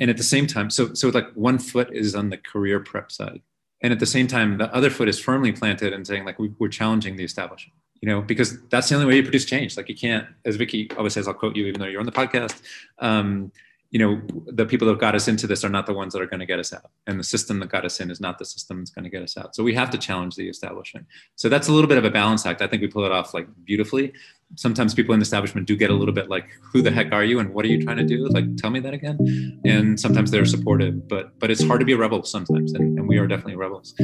[0.00, 3.12] and at the same time, so so like one foot is on the career prep
[3.12, 3.40] side,
[3.82, 6.52] and at the same time, the other foot is firmly planted and saying like we,
[6.58, 9.76] we're challenging the establishment you know, because that's the only way you produce change.
[9.76, 12.12] Like you can't, as Vicky always says, I'll quote you, even though you're on the
[12.12, 12.60] podcast.
[12.98, 13.52] Um,
[13.96, 16.26] you know, the people that got us into this are not the ones that are
[16.26, 16.90] going to get us out.
[17.06, 19.22] And the system that got us in is not the system that's going to get
[19.22, 19.56] us out.
[19.56, 21.06] So we have to challenge the establishment.
[21.36, 22.60] So that's a little bit of a balance act.
[22.60, 24.12] I think we pull it off like beautifully.
[24.56, 27.24] Sometimes people in the establishment do get a little bit like, who the heck are
[27.24, 27.38] you?
[27.38, 28.28] And what are you trying to do?
[28.28, 29.16] Like, tell me that again.
[29.64, 32.74] And sometimes they're supportive, but, but it's hard to be a rebel sometimes.
[32.74, 33.94] And, and we are definitely rebels.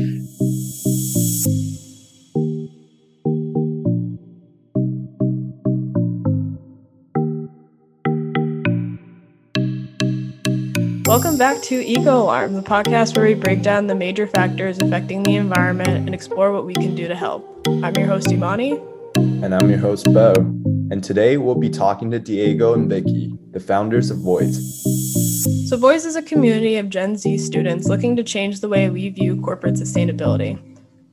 [11.13, 15.23] Welcome back to Eco Alarm, the podcast where we break down the major factors affecting
[15.23, 17.69] the environment and explore what we can do to help.
[17.69, 18.81] I'm your host, Imani.
[19.17, 20.33] And I'm your host, Bo.
[20.91, 24.57] And today we'll be talking to Diego and Vicky, the founders of Voice.
[25.69, 29.11] So, Voice is a community of Gen Z students looking to change the way we
[29.11, 30.59] view corporate sustainability.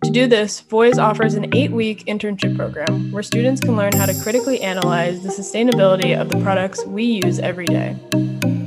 [0.06, 4.06] To do this, Voice offers an eight week internship program where students can learn how
[4.06, 7.98] to critically analyze the sustainability of the products we use every day.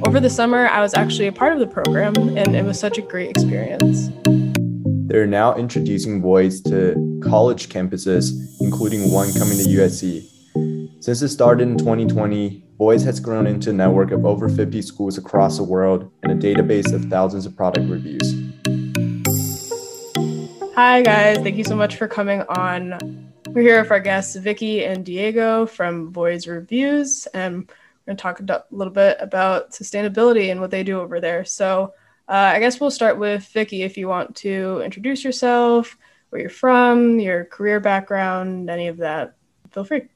[0.04, 2.98] Over the summer, I was actually a part of the program, and it was such
[2.98, 4.10] a great experience.
[5.06, 10.28] They're now introducing Voice to college campuses, including one coming to USC.
[11.00, 15.18] Since it started in 2020, Voice has grown into a network of over 50 schools
[15.18, 18.28] across the world and a database of thousands of product reviews.
[20.74, 21.38] Hi, guys.
[21.38, 23.32] Thank you so much for coming on.
[23.50, 27.26] We're here with our guests, Vicky and Diego from Voice Reviews.
[27.34, 31.20] And we're going to talk a little bit about sustainability and what they do over
[31.20, 31.44] there.
[31.44, 31.94] So,
[32.28, 33.82] uh, I guess we'll start with Vicky.
[33.82, 35.96] If you want to introduce yourself,
[36.30, 39.34] where you're from, your career background, any of that,
[39.70, 40.08] feel free.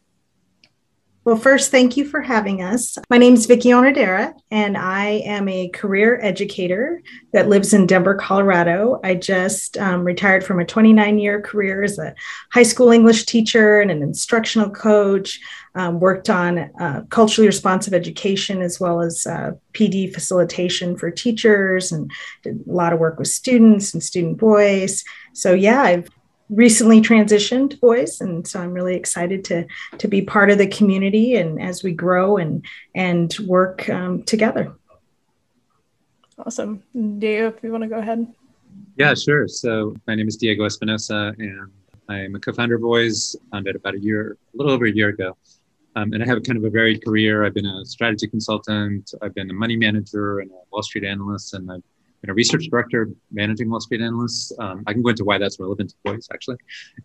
[1.26, 2.98] Well, first, thank you for having us.
[3.10, 8.14] My name is Vicky Onadera, and I am a career educator that lives in Denver,
[8.14, 9.00] Colorado.
[9.02, 12.14] I just um, retired from a 29 year career as a
[12.52, 15.40] high school English teacher and an instructional coach.
[15.74, 21.92] Um, worked on uh, culturally responsive education as well as uh, PD facilitation for teachers
[21.92, 22.10] and
[22.42, 25.04] did a lot of work with students and student voice.
[25.34, 26.08] So, yeah, I've
[26.48, 29.66] recently transitioned voice and so i'm really excited to
[29.98, 32.64] to be part of the community and as we grow and
[32.94, 34.72] and work um, together.
[36.38, 36.82] Awesome.
[36.94, 38.26] Diego if you want to go ahead.
[38.96, 39.48] Yeah sure.
[39.48, 41.70] So my name is diego espinosa and
[42.08, 45.36] i'm a co-founder of voice founded about a year a little over a year ago.
[45.96, 47.44] Um, and i have kind of a varied career.
[47.44, 51.54] I've been a strategy consultant i've been a money manager and a wall street analyst
[51.54, 51.82] and i've
[52.20, 54.52] been a research director managing Wall Street analysts.
[54.58, 56.56] Um, I can go into why that's relevant to voice actually.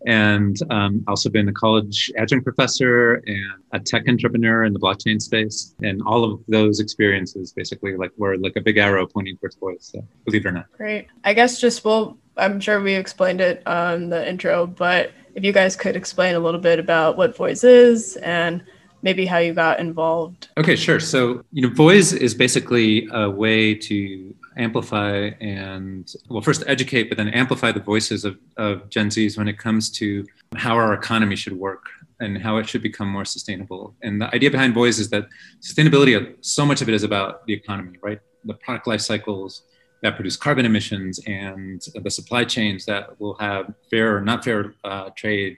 [0.06, 5.20] And um, also been a college adjunct professor and a tech entrepreneur in the blockchain
[5.20, 5.74] space.
[5.82, 9.90] And all of those experiences basically like were like a big arrow pointing towards voice.
[9.92, 10.66] So believe it or not.
[10.76, 11.08] Great.
[11.24, 15.52] I guess just well, I'm sure we explained it on the intro, but if you
[15.52, 18.62] guys could explain a little bit about what voice is and
[19.02, 20.48] maybe how you got involved.
[20.56, 21.00] Okay, sure.
[21.00, 27.18] So, you know, Voice is basically a way to amplify and, well, first educate, but
[27.18, 30.26] then amplify the voices of, of Gen Zs when it comes to
[30.56, 31.86] how our economy should work
[32.20, 33.94] and how it should become more sustainable.
[34.02, 35.26] And the idea behind Voice is that
[35.60, 38.20] sustainability, so much of it is about the economy, right?
[38.44, 39.62] The product life cycles
[40.02, 44.74] that produce carbon emissions and the supply chains that will have fair or not fair
[44.84, 45.56] uh, trade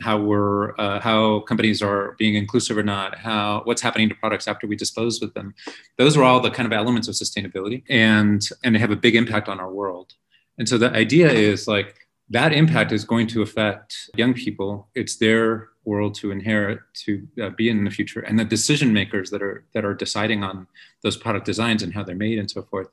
[0.00, 4.48] how we're uh, how companies are being inclusive or not how what's happening to products
[4.48, 5.54] after we dispose with them.
[5.98, 9.16] Those are all the kind of elements of sustainability and and they have a big
[9.16, 10.14] impact on our world.
[10.58, 11.94] And so the idea is like
[12.30, 14.88] that impact is going to affect young people.
[14.94, 18.20] It's their world to inherit to uh, be in the future.
[18.20, 20.66] And the decision makers that are that are deciding on
[21.02, 22.88] those product designs and how they're made and so forth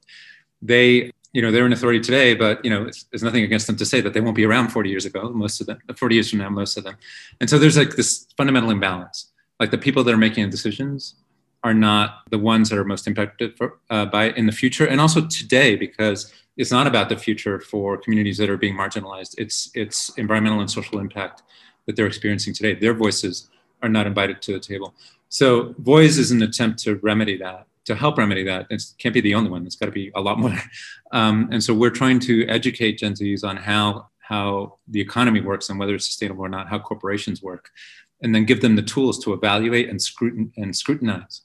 [0.62, 3.85] they you know they're in authority today but you know there's nothing against them to
[3.85, 5.29] say that they won't be around 40 years ago.
[5.29, 6.97] Most of them 40 years from now most of them.
[7.40, 9.31] And so there's like this fundamental imbalance.
[9.59, 11.16] Like the people that are making decisions
[11.63, 14.85] are not the ones that are most impacted for, uh, by in the future.
[14.85, 19.36] And also today because it's not about the future for communities that are being marginalized.
[19.38, 21.44] It's it's environmental and social impact
[21.86, 22.74] that they're experiencing today.
[22.74, 23.50] Their voices
[23.81, 24.94] are not invited to the table.
[25.30, 28.68] So voice is an attempt to remedy that to help remedy that.
[28.69, 29.65] It can't be the only one.
[29.65, 30.56] It's got to be a lot more.
[31.12, 35.68] Um, and so we're trying to educate Gen Zs on how how the economy works
[35.68, 37.71] and whether it's sustainable or not, how corporations work,
[38.21, 41.41] and then give them the tools to evaluate and scrutin- and scrutinize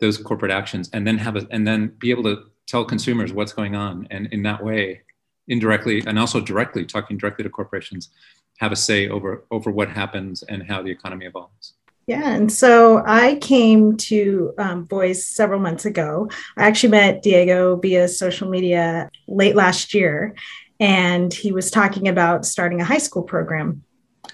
[0.00, 3.54] those corporate actions, and then have a, and then be able to tell consumers what's
[3.54, 5.00] going on, and in that way,
[5.48, 8.10] indirectly and also directly talking directly to corporations,
[8.58, 11.75] have a say over over what happens and how the economy evolves.
[12.06, 16.30] Yeah, and so I came to um, Voice several months ago.
[16.56, 20.36] I actually met Diego via social media late last year,
[20.78, 23.82] and he was talking about starting a high school program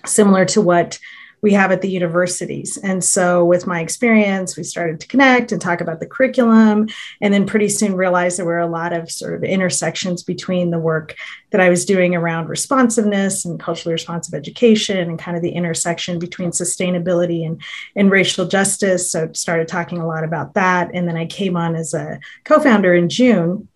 [0.04, 0.98] similar to what
[1.42, 2.76] we have at the universities.
[2.78, 6.88] And so, with my experience, we started to connect and talk about the curriculum,
[7.20, 10.78] and then pretty soon realized there were a lot of sort of intersections between the
[10.78, 11.16] work
[11.50, 16.20] that I was doing around responsiveness and culturally responsive education, and kind of the intersection
[16.20, 17.60] between sustainability and,
[17.96, 19.10] and racial justice.
[19.10, 20.90] So, started talking a lot about that.
[20.94, 23.68] And then I came on as a co founder in June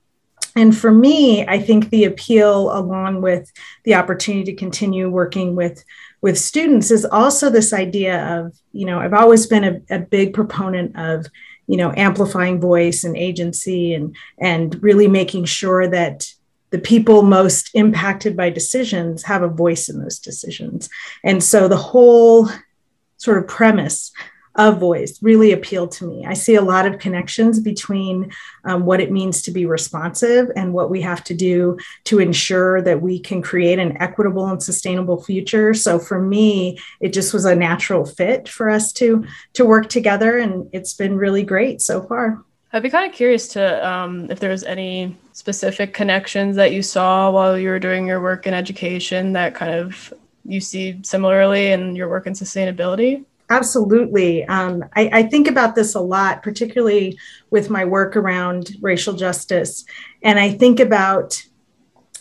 [0.57, 3.53] and for me, I think the appeal, along with
[3.85, 5.85] the opportunity to continue working with
[6.23, 10.35] with students, is also this idea of, you know, I've always been a, a big
[10.35, 11.27] proponent of,
[11.67, 16.33] you know, amplifying voice and agency and and really making sure that
[16.71, 20.89] the people most impacted by decisions have a voice in those decisions.
[21.23, 22.49] And so the whole
[23.19, 24.13] sort of premise
[24.57, 26.25] of voice really appealed to me.
[26.27, 28.33] I see a lot of connections between
[28.65, 32.83] um, what it means to be responsive and what we have to do to ensure
[32.83, 35.75] that we can create an equitable and sustainable future.
[35.75, 39.25] So for me, it just was a natural fit for us to
[39.55, 42.43] to work together, and it's been really great so far.
[42.73, 46.83] I'd be kind of curious to um, if there was any specific connections that you
[46.83, 50.13] saw while you were doing your work in education that kind of
[50.45, 53.25] you see similarly in your work in sustainability.
[53.49, 54.45] Absolutely.
[54.47, 57.17] Um, I, I, think about this a lot, particularly
[57.51, 59.85] with my work around racial justice.
[60.23, 61.41] And I think about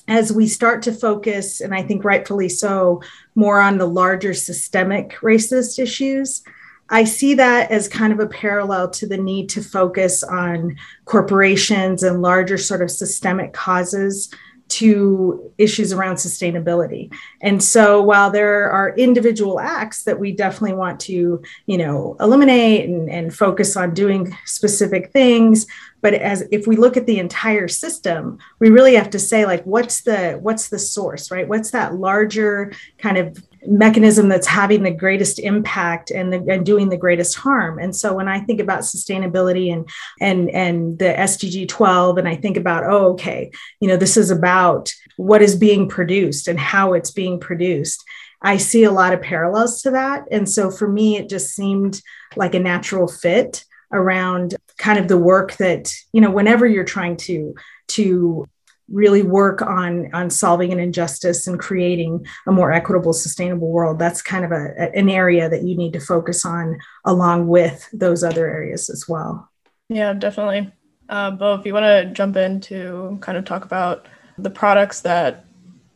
[0.07, 3.01] as we start to focus, and I think rightfully so,
[3.33, 6.43] more on the larger systemic racist issues.
[6.89, 10.75] I see that as kind of a parallel to the need to focus on
[11.05, 14.31] corporations and larger sort of systemic causes
[14.67, 17.13] to issues around sustainability.
[17.41, 22.89] And so while there are individual acts that we definitely want to, you know, eliminate
[22.89, 25.67] and, and focus on doing specific things,
[26.01, 29.63] but as if we look at the entire system, we really have to say like
[29.63, 31.47] what's the what's the source, right?
[31.47, 36.89] What's that larger kind of mechanism that's having the greatest impact and, the, and doing
[36.89, 37.79] the greatest harm.
[37.79, 39.87] And so when I think about sustainability and
[40.19, 44.31] and and the SDG 12, and I think about, oh, okay, you know, this is
[44.31, 48.03] about what is being produced and how it's being produced.
[48.41, 50.25] I see a lot of parallels to that.
[50.31, 52.01] And so for me, it just seemed
[52.35, 57.17] like a natural fit around kind of the work that, you know, whenever you're trying
[57.17, 57.55] to
[57.87, 58.47] to
[58.89, 63.99] really work on on solving an injustice and creating a more equitable sustainable world.
[63.99, 68.23] That's kind of a, an area that you need to focus on along with those
[68.23, 69.49] other areas as well.
[69.89, 70.71] Yeah definitely.
[71.09, 75.01] Uh, bo if you want to jump in to kind of talk about the products
[75.01, 75.45] that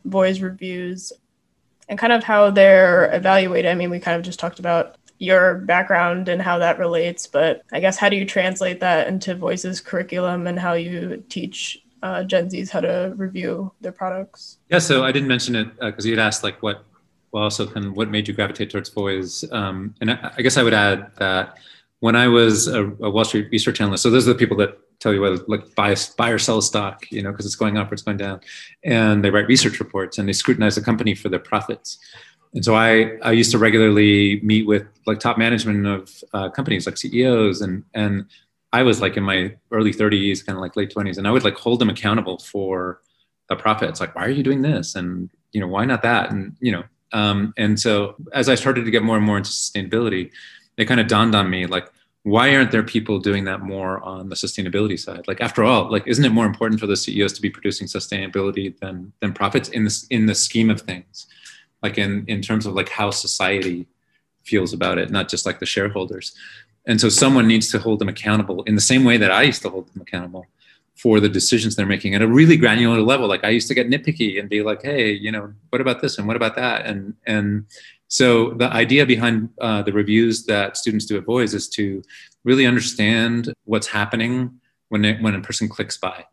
[0.05, 1.11] Voice reviews
[1.89, 5.55] and kind of how they're evaluated i mean we kind of just talked about your
[5.55, 9.81] background and how that relates but i guess how do you translate that into voices
[9.81, 14.57] curriculum and how you teach uh, Gen Zs how to review their products?
[14.69, 16.85] Yeah, so I didn't mention it because uh, you'd asked like what,
[17.31, 20.57] well, also kind of what made you gravitate towards Voice, um, and I, I, guess
[20.57, 21.57] I would add that
[21.99, 24.79] when I was a, a, Wall Street research analyst, so those are the people that
[24.99, 27.91] tell you whether like buy buy or sell stock, you know, because it's going up
[27.91, 28.41] or it's going down,
[28.83, 31.99] and they write research reports and they scrutinize the company for their profits.
[32.53, 36.85] And so I, I used to regularly meet with like top management of uh, companies
[36.85, 38.25] like CEOs and and
[38.71, 41.43] I was like in my early 30s, kind of like late 20s, and I would
[41.43, 43.01] like hold them accountable for
[43.49, 43.99] the profits.
[43.99, 44.95] Like, why are you doing this?
[44.95, 46.31] And you know, why not that?
[46.31, 49.49] And you know, um, and so as I started to get more and more into
[49.49, 50.31] sustainability,
[50.77, 51.91] it kind of dawned on me like,
[52.23, 55.27] why aren't there people doing that more on the sustainability side?
[55.27, 58.77] Like, after all, like, isn't it more important for the CEOs to be producing sustainability
[58.79, 61.25] than than profits in this in the scheme of things?
[61.81, 63.87] Like in in terms of like how society
[64.43, 66.35] feels about it, not just like the shareholders.
[66.89, 69.61] And so someone needs to hold them accountable in the same way that I used
[69.61, 70.47] to hold them accountable
[70.95, 73.27] for the decisions they're making at a really granular level.
[73.27, 76.17] Like I used to get nitpicky and be like, hey, you know, what about this
[76.17, 76.87] and what about that?
[76.87, 77.67] And and
[78.07, 82.01] so the idea behind uh, the reviews that students do at Voice is to
[82.43, 86.25] really understand what's happening when when a person clicks buy.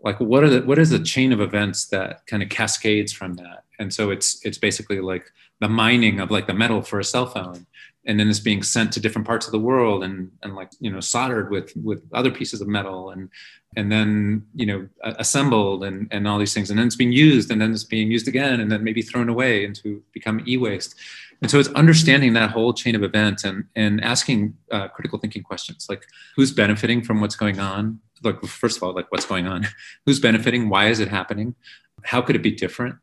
[0.00, 3.34] Like what are the what is the chain of events that kind of cascades from
[3.34, 3.64] that?
[3.78, 7.26] And so it's it's basically like the mining of like the metal for a cell
[7.26, 7.66] phone
[8.08, 10.90] and then it's being sent to different parts of the world and and like you
[10.90, 13.28] know soldered with with other pieces of metal and
[13.76, 16.70] and then you know assembled and and all these things.
[16.70, 19.28] And then it's being used and then it's being used again and then maybe thrown
[19.28, 20.94] away into become e-waste.
[21.40, 25.42] And so it's understanding that whole chain of events and and asking uh, critical thinking
[25.42, 25.86] questions.
[25.88, 28.00] Like who's benefiting from what's going on?
[28.24, 29.68] Like first of all like what's going on?
[30.06, 30.68] Who's benefiting?
[30.68, 31.54] Why is it happening?
[32.02, 32.96] How could it be different?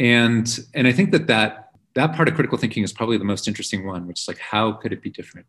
[0.00, 1.63] And and i think that that
[1.94, 4.72] that part of critical thinking is probably the most interesting one, which is like, how
[4.72, 5.46] could it be different?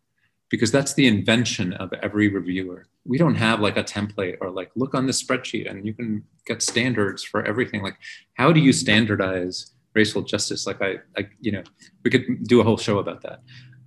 [0.48, 2.86] Because that's the invention of every reviewer.
[3.04, 6.24] We don't have like a template or like, look on this spreadsheet and you can
[6.46, 7.82] get standards for everything.
[7.82, 7.96] Like,
[8.34, 10.66] how do you standardize racial justice?
[10.66, 11.64] Like, I, I you know,
[12.04, 13.40] we could do a whole show about that.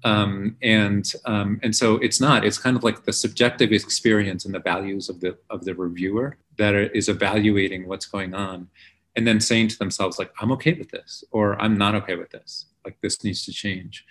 [0.04, 2.46] Um, and um, and so it's not.
[2.46, 6.38] It's kind of like the subjective experience and the values of the of the reviewer
[6.58, 8.70] that are, is evaluating what's going on
[9.20, 12.32] and then saying to themselves like i'm okay with this or i'm not okay with
[12.32, 12.68] this.
[12.86, 14.06] Like this needs to change.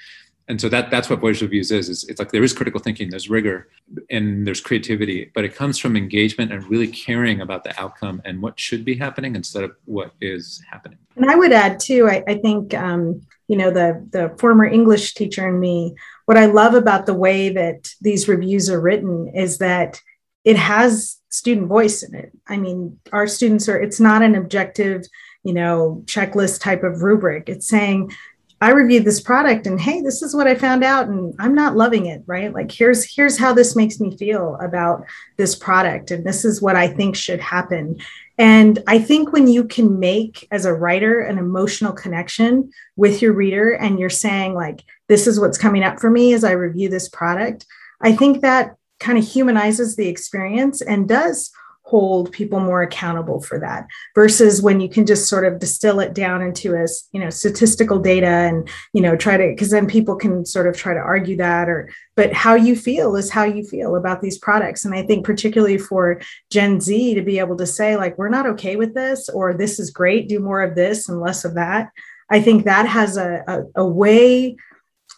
[0.46, 3.10] And so that that's what voice reviews is, is it's like there is critical thinking
[3.10, 3.68] there's rigor
[4.08, 8.40] and there's creativity but it comes from engagement and really caring about the outcome and
[8.40, 10.98] what should be happening instead of what is happening.
[11.16, 15.14] And i would add too i, I think um, you know the the former english
[15.14, 19.58] teacher in me what i love about the way that these reviews are written is
[19.58, 20.00] that
[20.44, 22.32] it has student voice in it.
[22.46, 25.02] I mean, our students are, it's not an objective,
[25.42, 27.48] you know, checklist type of rubric.
[27.48, 28.12] It's saying,
[28.60, 31.76] I reviewed this product and hey, this is what I found out and I'm not
[31.76, 32.52] loving it, right?
[32.52, 35.04] Like here's here's how this makes me feel about
[35.36, 37.98] this product and this is what I think should happen.
[38.36, 43.32] And I think when you can make as a writer an emotional connection with your
[43.32, 46.88] reader and you're saying like this is what's coming up for me as I review
[46.88, 47.64] this product,
[48.00, 51.50] I think that kind of humanizes the experience and does
[51.88, 56.12] hold people more accountable for that versus when you can just sort of distill it
[56.12, 60.14] down into a you know statistical data and you know try to because then people
[60.14, 63.64] can sort of try to argue that or but how you feel is how you
[63.64, 64.84] feel about these products.
[64.84, 68.46] And i think particularly for gen z to be able to say like we're not
[68.46, 71.90] okay with this or this is great do more of this and less of that
[72.28, 74.56] i think that has a, a, a way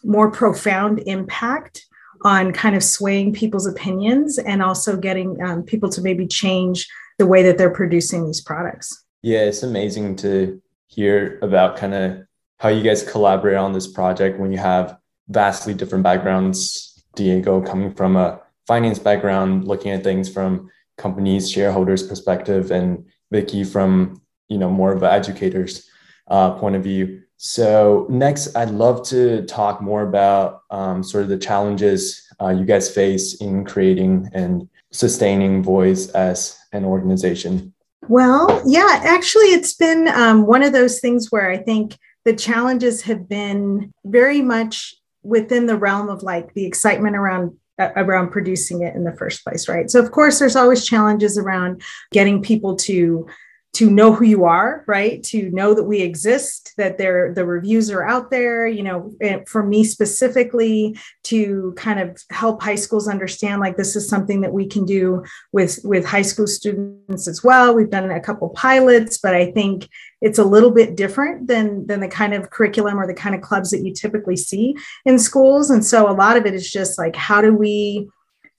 [0.05, 1.87] more profound impact
[2.23, 7.27] on kind of swaying people's opinions and also getting um, people to maybe change the
[7.27, 9.05] way that they're producing these products.
[9.23, 12.23] Yeah, it's amazing to hear about kind of
[12.59, 14.99] how you guys collaborate on this project when you have
[15.29, 17.03] vastly different backgrounds.
[17.15, 23.65] Diego coming from a finance background, looking at things from companies, shareholders' perspective, and Vicky
[23.65, 25.89] from you know more of an educator's
[26.29, 27.23] uh, point of view.
[27.43, 32.67] So next, I'd love to talk more about um, sort of the challenges uh, you
[32.67, 37.73] guys face in creating and sustaining Voice as an organization.
[38.09, 43.01] Well, yeah, actually, it's been um, one of those things where I think the challenges
[43.03, 48.83] have been very much within the realm of like the excitement around uh, around producing
[48.83, 52.75] it in the first place right so of course there's always challenges around getting people
[52.75, 53.27] to
[53.73, 55.23] to know who you are right?
[55.25, 59.13] To know that we exist that there the reviews are out there you know
[59.47, 64.53] for me specifically to kind of help high schools understand like this is something that
[64.53, 67.75] we can do with with high school students as well.
[67.75, 69.89] We've done a couple pilots but i think
[70.21, 73.41] it's a little bit different than than the kind of curriculum or the kind of
[73.41, 74.75] clubs that you typically see
[75.05, 75.71] in schools.
[75.71, 78.09] And so a lot of it is just like how do we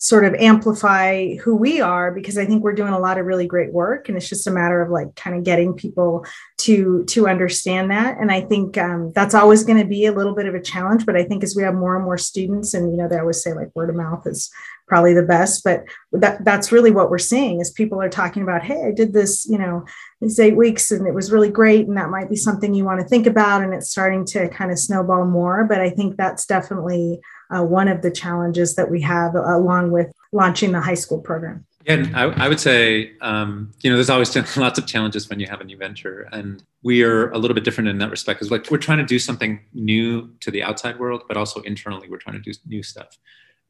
[0.02, 3.46] sort of amplify who we are because i think we're doing a lot of really
[3.46, 6.26] great work and it's just a matter of like kind of getting people
[6.58, 8.18] to to understand that.
[8.18, 11.06] And i think um, that's always going to be a little bit of a challenge
[11.06, 13.44] but i think as we have more and more students and you know they always
[13.44, 14.50] say like word of mouth is
[14.88, 18.64] probably the best but that that's really what we're seeing is people are talking about
[18.64, 19.86] hey i did this you know
[20.20, 23.00] these eight weeks and it was really great and that might be something you want
[23.00, 26.46] to think about and it's starting to kind of snowball more but i think that's
[26.46, 27.20] definitely
[27.56, 31.66] uh, one of the challenges that we have along with launching the high school program.
[31.86, 35.48] Yeah, I, I would say, um, you know, there's always lots of challenges when you
[35.48, 38.40] have a new venture, and we are a little bit different in that respect.
[38.40, 42.08] Because like we're trying to do something new to the outside world, but also internally,
[42.08, 43.18] we're trying to do new stuff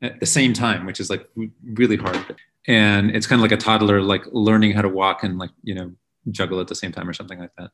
[0.02, 1.28] at the same time, which is like
[1.64, 2.36] really hard.
[2.68, 5.74] And it's kind of like a toddler, like learning how to walk and like you
[5.74, 5.92] know
[6.30, 7.72] juggle at the same time or something like that.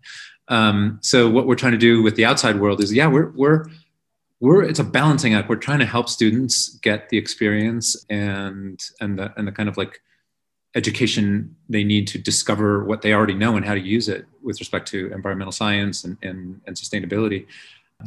[0.47, 3.65] Um, so what we're trying to do with the outside world is, yeah, we're we're
[4.39, 5.49] we're it's a balancing act.
[5.49, 9.77] We're trying to help students get the experience and and the and the kind of
[9.77, 10.01] like
[10.75, 14.59] education they need to discover what they already know and how to use it with
[14.59, 17.47] respect to environmental science and, and, and sustainability.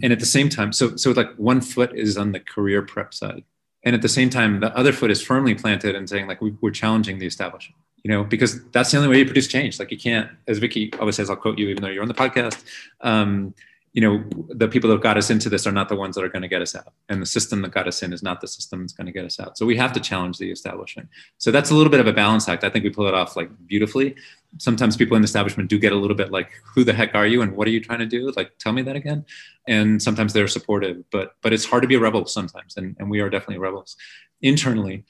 [0.04, 3.12] And at the same time, so so like one foot is on the career prep
[3.12, 3.42] side.
[3.82, 6.54] And at the same time, the other foot is firmly planted and saying like we,
[6.62, 9.78] are challenging the establishment, you know, because that's the only way you produce change.
[9.78, 12.14] Like you can't, as Vicky always says, I'll quote you, even though you're on the
[12.14, 12.62] podcast.
[13.00, 13.54] Um,
[13.92, 16.28] you know the people that got us into this are not the ones that are
[16.28, 16.92] going to get us out.
[17.09, 19.25] And the system that got us in is not the system that's going to get
[19.25, 19.59] us out.
[19.59, 21.09] So we have to challenge the establishment.
[21.38, 22.62] So that's a little bit of a balance act.
[22.62, 24.14] I think we pull it off like beautifully.
[24.59, 27.26] Sometimes people in the establishment do get a little bit like who the heck are
[27.26, 28.32] you and what are you trying to do?
[28.37, 29.25] Like tell me that again.
[29.66, 33.11] And sometimes they're supportive but but it's hard to be a rebel sometimes and, and
[33.11, 33.97] we are definitely rebels.
[34.40, 35.04] Internally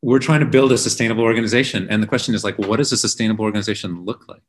[0.00, 2.96] we're trying to build a sustainable organization and the question is like what does a
[2.96, 4.42] sustainable organization look like?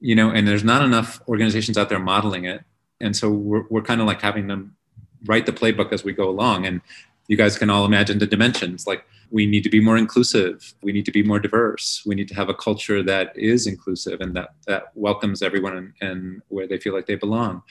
[0.00, 2.64] You know and there's not enough organizations out there modeling it
[3.00, 4.76] And so we're, we're kind of like having them
[5.26, 6.66] write the playbook as we go along.
[6.66, 6.80] And
[7.30, 10.90] you guys can all imagine the dimensions like we need to be more inclusive we
[10.90, 14.34] need to be more diverse we need to have a culture that is inclusive and
[14.34, 17.62] that that welcomes everyone and, and where they feel like they belong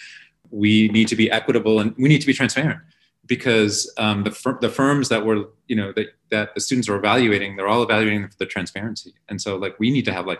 [0.49, 2.79] we need to be equitable and we need to be transparent
[3.25, 6.95] because um, the, fir- the firms that were you know that, that the students are
[6.95, 10.39] evaluating they're all evaluating the transparency and so like we need to have like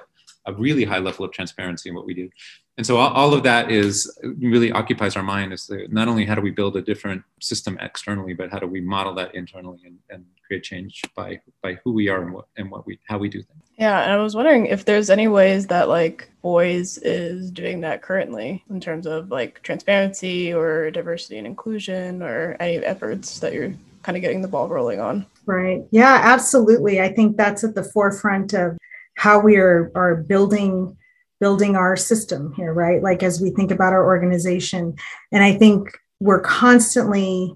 [0.49, 2.29] a really high level of transparency in what we do.
[2.77, 6.41] And so all, of that is really occupies our mind is not only how do
[6.41, 10.25] we build a different system externally but how do we model that internally and, and
[10.47, 13.41] create change by by who we are and what and what we how we do
[13.41, 13.63] things.
[13.77, 18.01] Yeah and i was wondering if there's any ways that like voice is doing that
[18.01, 23.73] currently in terms of like transparency or diversity and inclusion or any efforts that you're
[24.03, 25.25] kind of getting the ball rolling on?
[25.45, 25.83] Right.
[25.91, 27.01] Yeah absolutely.
[27.01, 28.77] I think that's at the forefront of
[29.19, 30.95] how we are are building
[31.41, 33.03] building our system here, right?
[33.03, 34.95] Like as we think about our organization.
[35.33, 37.53] And I think we're constantly,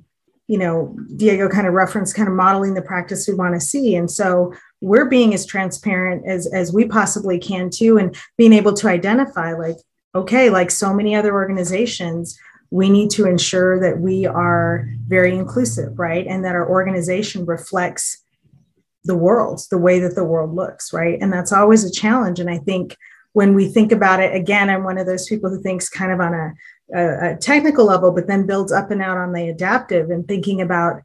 [0.48, 3.96] you know, Diego kind of referenced kind of modeling the practice we want to see.
[3.96, 8.74] And so we're being as transparent as, as we possibly can too, and being able
[8.74, 9.78] to identify like,
[10.16, 12.38] okay, like so many other organizations,
[12.72, 16.26] we need to ensure that we are very inclusive, right?
[16.28, 18.23] And that our organization reflects
[19.06, 21.18] the world, the way that the world looks, right?
[21.22, 22.40] And that's always a challenge.
[22.40, 22.98] And I think
[23.34, 26.20] when we think about it, again, I'm one of those people who thinks kind of
[26.20, 26.54] on a,
[26.96, 30.62] a, a technical level, but then builds up and out on the adaptive and thinking
[30.62, 31.02] about,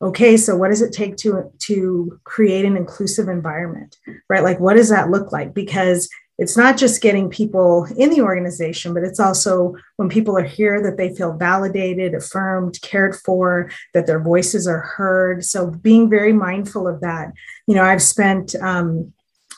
[0.00, 4.42] okay, so what does it take to to create an inclusive environment, right?
[4.42, 5.54] Like, what does that look like?
[5.54, 6.08] Because
[6.42, 10.82] it's not just getting people in the organization, but it's also when people are here
[10.82, 15.44] that they feel validated, affirmed, cared for, that their voices are heard.
[15.44, 17.32] So being very mindful of that.
[17.68, 19.12] You know, I've spent um,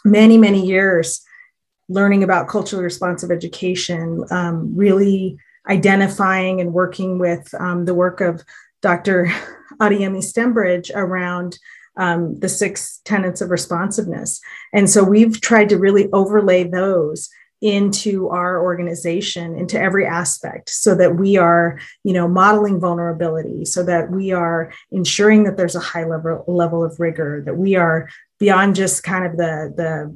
[0.04, 1.24] many, many years
[1.88, 8.42] learning about culturally responsive education, um, really identifying and working with um, the work of
[8.82, 9.32] Dr.
[9.80, 11.58] Adeyemi Stembridge around
[11.96, 14.40] um, the six tenets of responsiveness.
[14.72, 17.30] And so we've tried to really overlay those
[17.64, 23.82] into our organization into every aspect so that we are you know modeling vulnerability so
[23.82, 28.06] that we are ensuring that there's a high level level of rigor that we are
[28.38, 30.14] beyond just kind of the the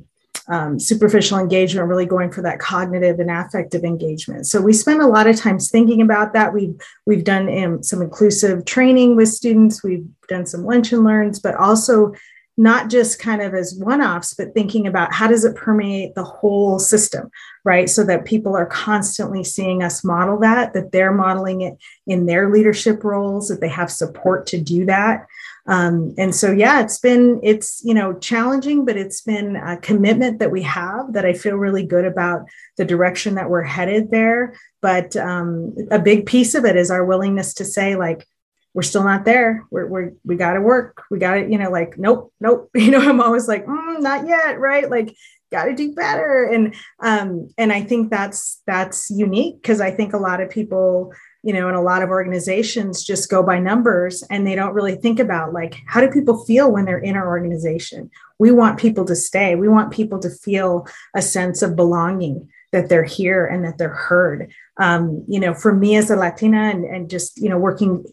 [0.49, 4.47] um, superficial engagement, really going for that cognitive and affective engagement.
[4.47, 6.55] So we spend a lot of times thinking about that.
[6.55, 6.75] We've
[7.07, 9.83] we've done um, some inclusive training with students.
[9.83, 12.15] We've done some lunch and learns, but also
[12.61, 16.81] not just kind of as one-offs, but thinking about how does it permeate the whole
[16.81, 17.31] system,
[17.65, 17.89] right?
[17.89, 22.51] So that people are constantly seeing us model that, that they're modeling it in their
[22.51, 25.27] leadership roles, that they have support to do that.
[25.69, 30.39] Um, and so, yeah, it's been, it's, you know, challenging, but it's been a commitment
[30.39, 32.47] that we have that I feel really good about
[32.79, 34.55] the direction that we're headed there.
[34.81, 38.27] But um, a big piece of it is our willingness to say, like,
[38.73, 39.67] we're still not there.
[39.71, 41.03] We're, we're we got to work.
[41.11, 42.71] We got to, you know, like, nope, nope.
[42.75, 44.89] You know, I'm always like, mm, not yet, right?
[44.89, 45.15] Like,
[45.51, 46.45] got to do better.
[46.45, 51.13] And um, and I think that's that's unique because I think a lot of people
[51.43, 54.97] you know, and a lot of organizations just go by numbers and they don't really
[54.97, 58.11] think about like, how do people feel when they're in our organization?
[58.39, 59.55] We want people to stay.
[59.55, 63.89] We want people to feel a sense of belonging that they're here and that they're
[63.89, 64.53] heard.
[64.79, 68.05] Um, you know, for me as a Latina and, and just, you know, working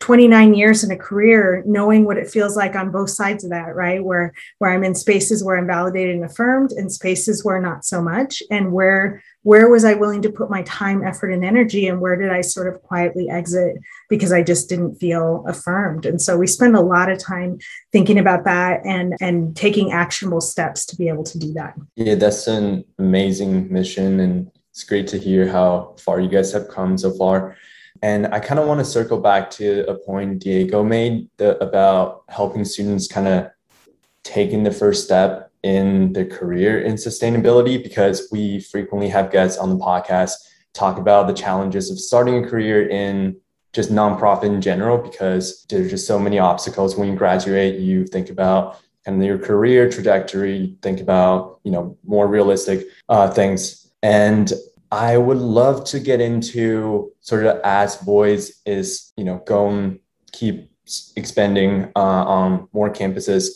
[0.00, 3.74] 29 years in a career knowing what it feels like on both sides of that
[3.74, 4.04] right?
[4.04, 8.02] Where where i'm in spaces where i'm validated and affirmed and spaces where not so
[8.02, 12.00] much and where where was i willing to put my time effort and energy and
[12.00, 13.76] where did i sort of quietly exit
[14.08, 16.06] because i just didn't feel affirmed?
[16.06, 17.58] And so we spend a lot of time
[17.92, 21.74] thinking about that and and taking actionable steps to be able to do that.
[21.96, 26.68] Yeah that's an amazing mission and it's great to hear how far you guys have
[26.68, 27.56] come so far
[28.02, 32.24] and I kind of want to circle back to a point Diego made the, about
[32.28, 33.50] helping students kind of
[34.24, 39.70] taking the first step in their career in sustainability because we frequently have guests on
[39.70, 40.32] the podcast
[40.74, 43.36] talk about the challenges of starting a career in
[43.72, 46.96] just nonprofit in general because there's just so many obstacles.
[46.96, 51.96] When you graduate you think about kind of your career trajectory think about you know
[52.04, 53.92] more realistic uh, things.
[54.02, 54.52] And
[54.90, 60.00] I would love to get into sort of as Voice is, you know, going
[60.32, 60.70] keep
[61.16, 63.48] expanding uh, on more campuses.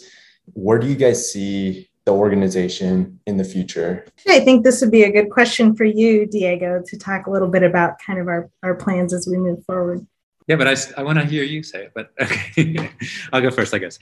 [0.55, 4.07] Where do you guys see the organization in the future?
[4.27, 7.49] I think this would be a good question for you, Diego, to talk a little
[7.49, 10.07] bit about kind of our, our plans as we move forward.
[10.47, 12.91] Yeah, but I, I want to hear you say it, but okay,
[13.33, 13.99] I'll go first, I guess.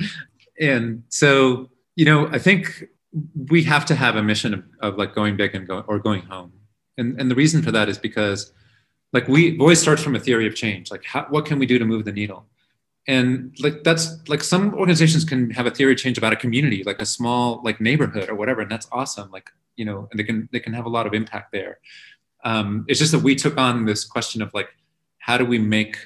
[0.61, 2.85] And so, you know, I think
[3.51, 6.23] we have to have a mission of, of like going big and going or going
[6.23, 6.53] home
[6.99, 8.53] and, and the reason for that is because
[9.13, 10.91] like we voice starts from a theory of change.
[10.91, 12.47] Like how, what can we do to move the needle?
[13.09, 17.01] And like that's like some organizations can have a theory change about a community like
[17.01, 20.49] a small like neighborhood or whatever and that's awesome like you know and they can
[20.51, 21.79] they can have a lot of impact there.
[22.45, 24.69] Um, it's just that we took on this question of like
[25.19, 25.97] how do we make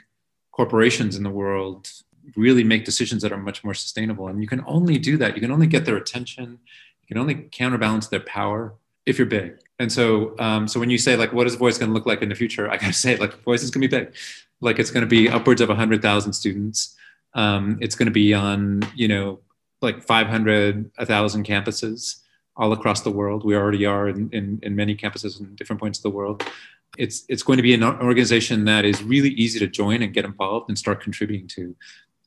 [0.52, 1.90] corporations in the world
[2.36, 4.28] really make decisions that are much more sustainable?
[4.28, 5.34] And you can only do that.
[5.34, 6.58] You can only get their attention.
[7.02, 8.74] You can only counterbalance their power
[9.06, 11.88] if you're big and so um, so when you say like what is voice going
[11.88, 12.70] to look like in the future?
[12.70, 14.14] I gotta say like voice is going to be big.
[14.60, 16.96] Like it's going to be upwards of 100000 students.
[17.32, 19.40] Um, it's going to be on you know
[19.80, 22.20] like 500 1000 campuses
[22.56, 23.42] all across the world.
[23.42, 26.44] We already are in, in, in many campuses in different points of the world.
[26.98, 30.26] It's it's going to be an organization that is really easy to join and get
[30.26, 31.74] involved and start contributing to.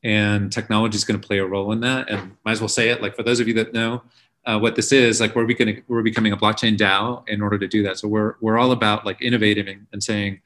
[0.04, 2.89] And technology is going to play a role in that and might as well say
[2.89, 4.02] it like for those of you that know
[4.45, 7.67] uh, what this is like we're, becoming, we're becoming a blockchain dao in order to
[7.67, 7.97] do that.
[7.97, 10.41] So we're, we're all about like innovating and saying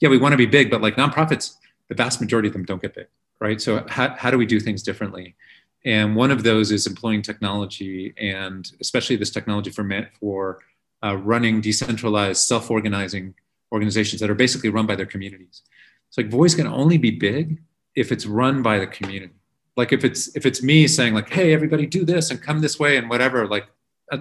[0.00, 1.56] yeah we want to be big but like nonprofits
[1.88, 3.06] the vast majority of them don't get big
[3.42, 3.60] right?
[3.60, 5.34] So how, how do we do things differently?
[5.84, 9.84] And one of those is employing technology and especially this technology for
[10.20, 10.60] for
[11.04, 13.34] uh, running decentralized self-organizing
[13.72, 15.62] organizations that are basically run by their communities.
[16.08, 17.60] It's like voice can only be big
[17.96, 19.34] if it's run by the community
[19.76, 22.78] like if it's if it's me saying like hey everybody do this and come this
[22.78, 23.66] way and whatever like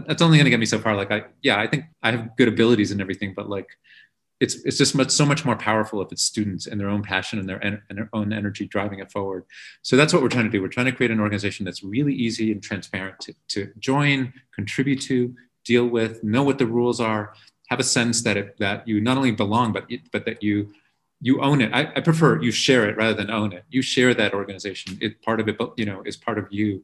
[0.08, 0.96] that's only going to get me so far.
[0.96, 3.68] Like i yeah i think i have good abilities and everything but like
[4.42, 7.38] it's it's just much so much more powerful if it's students and their own passion
[7.40, 9.46] and their and their own energy driving it forward.
[9.84, 10.62] So that's what we're trying to do.
[10.62, 15.00] We're trying to create an organization that's really easy and transparent to, to join contribute
[15.02, 17.34] to deal with know what the rules are
[17.70, 20.74] have a sense that it, that you not only belong but it, but that you
[21.22, 21.72] you own it.
[21.72, 23.64] I, I, prefer you share it rather than own it.
[23.70, 24.98] You share that organization.
[25.00, 26.84] It part of it, but you know, is part of you.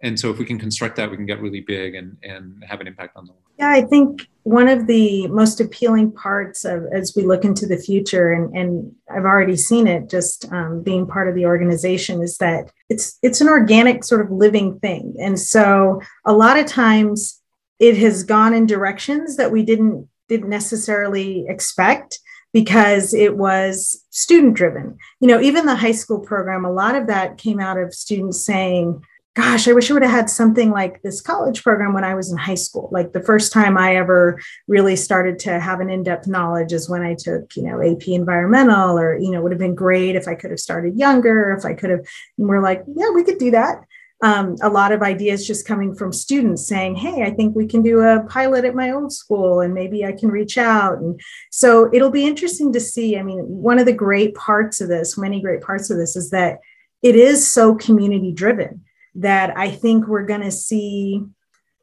[0.00, 2.80] And so if we can construct that, we can get really big and, and have
[2.80, 3.42] an impact on the world.
[3.58, 7.78] Yeah, I think one of the most appealing parts of as we look into the
[7.78, 12.38] future, and, and I've already seen it just um, being part of the organization, is
[12.38, 15.16] that it's it's an organic sort of living thing.
[15.20, 17.42] And so a lot of times
[17.80, 22.20] it has gone in directions that we didn't didn't necessarily expect
[22.52, 24.98] because it was student driven.
[25.20, 28.44] You know, even the high school program, a lot of that came out of students
[28.44, 29.02] saying,
[29.34, 32.32] Gosh, I wish I would have had something like this college program when I was
[32.32, 32.88] in high school.
[32.90, 36.90] Like the first time I ever really started to have an in depth knowledge is
[36.90, 40.26] when I took, you know, AP environmental, or, you know, would have been great if
[40.26, 42.00] I could have started younger, if I could have,
[42.36, 43.84] and we're like, yeah, we could do that
[44.20, 47.82] um, a lot of ideas just coming from students saying, Hey, I think we can
[47.82, 50.98] do a pilot at my old school and maybe I can reach out.
[50.98, 53.16] And so it'll be interesting to see.
[53.16, 56.30] I mean, one of the great parts of this, many great parts of this, is
[56.30, 56.58] that
[57.00, 58.82] it is so community driven
[59.14, 61.22] that I think we're going to see,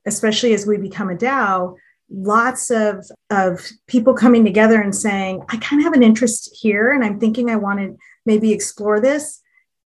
[0.05, 1.75] especially as we become a DAO,
[2.09, 6.91] lots of, of people coming together and saying, I kind of have an interest here
[6.91, 9.41] and I'm thinking I want to maybe explore this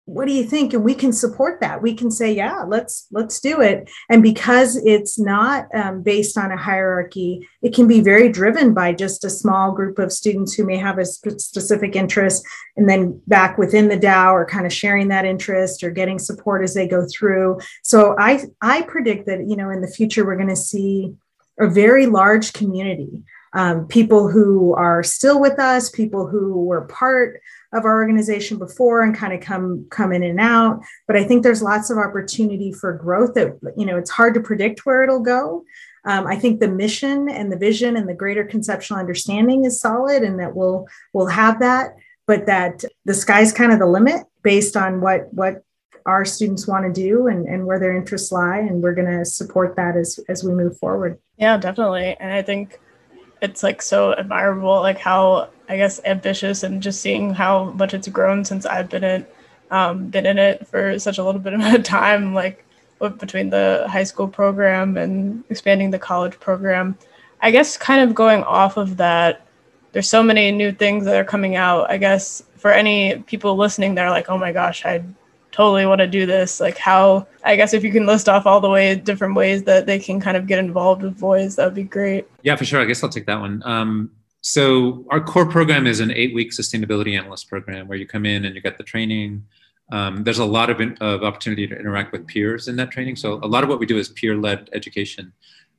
[0.06, 0.74] what do you think?
[0.74, 1.82] And we can support that.
[1.82, 3.90] We can say yeah let's let's do it.
[4.10, 8.94] And because it's not um, based on a hierarchy it can be very driven by
[8.94, 12.44] just a small group of students who may have a sp- specific interest
[12.76, 16.64] and then back within the dao or kind of sharing that interest or getting support
[16.64, 17.60] as they go through.
[17.84, 21.14] So i i predict that you know in the future we're going to see
[21.60, 23.10] a very large community
[23.54, 27.42] um, people who are still with us people who were part
[27.74, 30.82] of our organization before and kind of come come in and out.
[31.08, 34.42] But i think there's lots of opportunity for growth that you know it's hard to
[34.42, 35.64] predict where it'll go.
[36.04, 40.24] Um, i think the mission and the vision and the greater conceptual understanding is solid
[40.24, 44.76] and that we'll we'll have that but that the sky's kind of the limit based
[44.76, 45.64] on what what
[46.06, 49.26] our students want to do and, and where their interests lie and we're going to
[49.26, 51.20] support that as as we move forward.
[51.38, 52.16] Yeah definitely.
[52.20, 52.80] And i think
[53.42, 58.10] it's like so admirable like how I guess ambitious and just seeing how much it's
[58.10, 59.26] grown since I've been in
[59.72, 62.66] um, been in it for such a little bit of time, like
[63.00, 66.98] between the high school program and expanding the college program.
[67.42, 69.48] I guess kind of going off of that,
[69.94, 71.90] there's so many new things that are coming out.
[71.90, 75.02] I guess for any people listening, they're like, oh my gosh, I
[75.54, 76.60] totally want to do this.
[76.60, 79.86] Like how I guess if you can list off all the way different ways that
[79.86, 82.28] they can kind of get involved with voice, that would be great.
[82.44, 82.82] Yeah, for sure.
[82.82, 83.64] I guess I'll take that one.
[83.66, 88.46] Um, so our core program is an eight-week sustainability analyst program where you come in
[88.46, 89.46] and you get the training.
[89.92, 93.18] Um, there's a lot of, in, of opportunity to interact with peers in that training.
[93.18, 95.34] So a lot of what we do is peer-led education,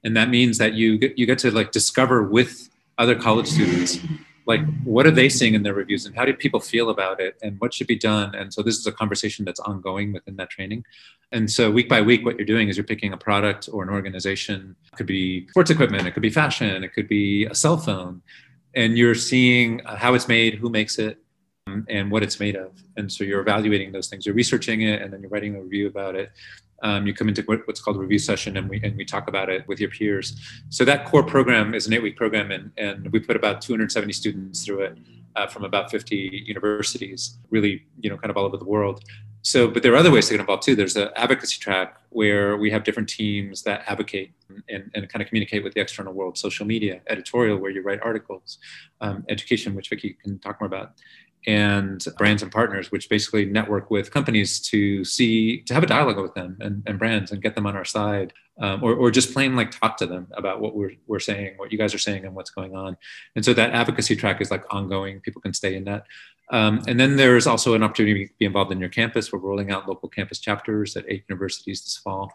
[0.05, 3.99] and that means that you get, you get to like discover with other college students
[4.47, 7.37] like what are they seeing in their reviews and how do people feel about it
[7.43, 8.35] and what should be done?
[8.35, 10.85] And so this is a conversation that's ongoing within that training.
[11.31, 13.91] And so week by week what you're doing is you're picking a product or an
[13.91, 14.77] organization.
[14.93, 16.07] It could be sports equipment.
[16.07, 16.83] It could be fashion.
[16.83, 18.23] It could be a cell phone
[18.75, 21.19] and you're seeing how it's made, who makes it,
[21.67, 22.73] um, and what it's made of.
[22.97, 24.27] And so you're evaluating those things.
[24.27, 26.31] You're researching it, and then you're writing a review about it.
[26.83, 29.49] Um, you come into what's called a review session, and we and we talk about
[29.49, 30.37] it with your peers.
[30.69, 34.65] So that core program is an eight-week program, and and we put about 270 students
[34.65, 34.99] through it
[35.37, 39.05] uh, from about 50 universities, really, you know, kind of all over the world.
[39.43, 40.77] So, but there are other ways to get involved too.
[40.77, 44.33] There's an advocacy track where we have different teams that advocate
[44.69, 48.01] and, and kind of communicate with the external world, social media, editorial, where you write
[48.03, 48.59] articles,
[49.01, 50.93] um, education, which Vicky can talk more about,
[51.47, 56.19] and brands and partners, which basically network with companies to see, to have a dialogue
[56.19, 59.33] with them and, and brands and get them on our side um, or, or just
[59.33, 62.25] plain like talk to them about what we're, we're saying, what you guys are saying,
[62.25, 62.97] and what's going on.
[63.35, 65.21] And so that advocacy track is like ongoing.
[65.21, 66.07] People can stay in that.
[66.51, 69.33] Um, and then there's also an opportunity to be involved in your campus.
[69.33, 72.33] We're rolling out local campus chapters at eight universities this fall.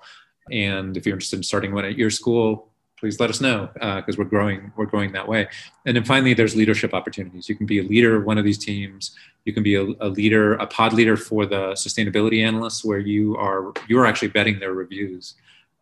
[0.52, 4.16] And if you're interested in starting one at your school, please let us know because
[4.16, 5.48] uh, we're growing we're growing that way
[5.86, 8.58] and then finally there's leadership opportunities you can be a leader of one of these
[8.58, 9.16] teams
[9.46, 13.36] you can be a, a, leader a pod leader for the sustainability analysts where you
[13.38, 15.36] are you're actually vetting their reviews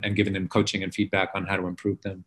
[0.03, 2.25] and giving them coaching and feedback on how to improve them.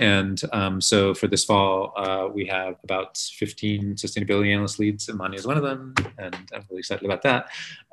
[0.00, 5.08] And um, so for this fall, uh, we have about 15 sustainability analyst leads.
[5.08, 7.48] Imani is one of them, and I'm really excited about that.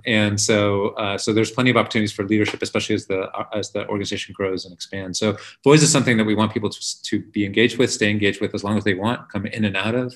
[0.06, 3.88] And so, uh, so there's plenty of opportunities for leadership, especially as the as the
[3.90, 5.20] organization grows and expands.
[5.20, 8.40] So, Voice is something that we want people to, to be engaged with, stay engaged
[8.40, 10.16] with as long as they want, come in and out of,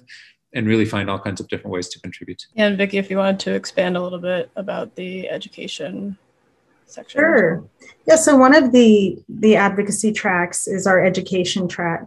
[0.54, 2.46] and really find all kinds of different ways to contribute.
[2.56, 6.18] And Vicky, if you wanted to expand a little bit about the education
[6.92, 7.20] section?
[7.20, 7.70] Sure.
[8.08, 8.16] Yeah.
[8.16, 12.04] So one of the the advocacy tracks is our education track,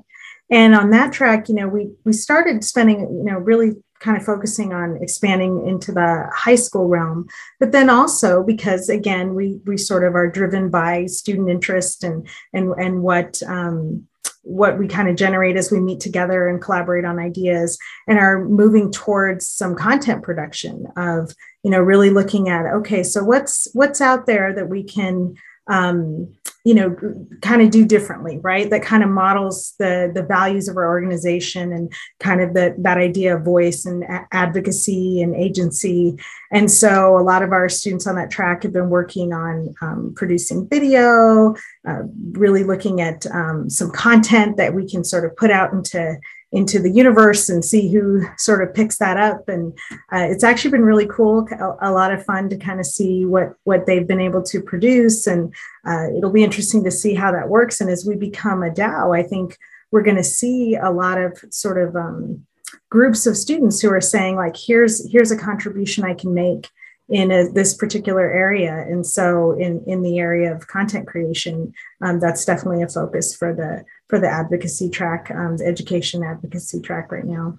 [0.51, 4.25] and on that track, you know, we we started spending, you know, really kind of
[4.25, 7.27] focusing on expanding into the high school realm
[7.59, 12.29] but then also because again we we sort of are driven by student interest and
[12.53, 14.07] and and what um,
[14.45, 18.45] what we kind of generate as we meet together and collaborate on ideas and are
[18.45, 24.01] moving towards some content production of you know really looking at okay so what's what's
[24.01, 25.35] out there that we can
[25.67, 26.97] um, you know
[27.43, 28.71] kind of do differently right?
[28.71, 32.99] That kind of models the the values of our organization and kind of that that
[32.99, 36.17] idea of voice and advocacy and agency.
[36.51, 40.13] And so a lot of our students on that track have been working on um,
[40.17, 41.55] producing video
[41.87, 46.19] uh, really looking at um, some content that we can sort of put out into
[46.55, 49.49] into the universe and see who sort of picks that up.
[49.49, 49.77] And
[50.13, 53.25] uh, it's actually been really cool, a, a, lot of fun to kind of see
[53.25, 55.53] what what they've been able to produce, and
[55.87, 57.81] uh, it'll be interesting to see how that works.
[57.81, 59.59] And as we become a DAO, I think
[59.91, 62.47] we're going to see a lot of sort of um,
[62.89, 66.69] groups of students who are saying like, here's here's a contribution I can make
[67.09, 68.75] in a, this particular area.
[68.89, 73.53] And so in, in the area of content creation, um, that's definitely a focus for
[73.53, 77.59] the, for the advocacy track, um, the education advocacy track right now.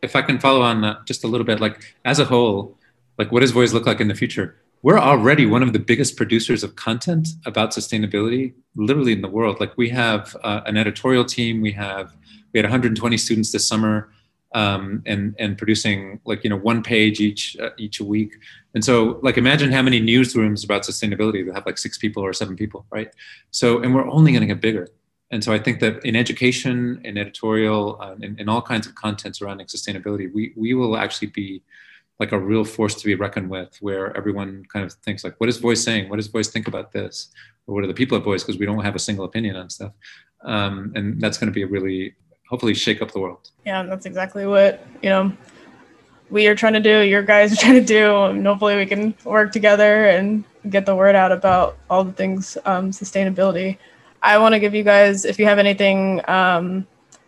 [0.00, 2.78] If I can follow on that just a little bit, like as a whole,
[3.18, 4.56] like what does Voice look like in the future?
[4.80, 9.60] We're already one of the biggest producers of content about sustainability, literally in the world.
[9.60, 11.60] Like we have uh, an editorial team.
[11.60, 12.16] We have
[12.54, 14.08] we had 120 students this summer
[14.54, 18.36] um, and and producing like you know one page each uh, each week.
[18.74, 22.32] And so like imagine how many newsrooms about sustainability that have like six people or
[22.32, 23.14] seven people, right?
[23.50, 24.88] So and we're only going to get bigger.
[25.32, 28.96] And so I think that in education, in editorial, uh, in, in all kinds of
[28.96, 31.62] content surrounding sustainability, we we will actually be
[32.18, 35.48] like a real force to be reckoned with, where everyone kind of thinks like, what
[35.48, 36.10] is voice saying?
[36.10, 37.30] What does voice think about this?
[37.66, 38.42] Or what are the people at voice?
[38.42, 39.92] Because we don't have a single opinion on stuff.
[40.44, 42.14] Um, and that's going to be a really
[42.50, 43.50] hopefully shake up the world.
[43.64, 45.32] Yeah, that's exactly what, you know,
[46.30, 49.14] we are trying to do, your guys are trying to do, and hopefully we can
[49.24, 53.78] work together and get the word out about all the things um, sustainability.
[54.22, 56.86] I want to give you guys, if you have anything um,